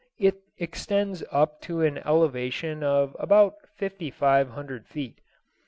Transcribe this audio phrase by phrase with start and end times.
[0.17, 5.21] It extends up to an elevation of about fifty five hundred feet.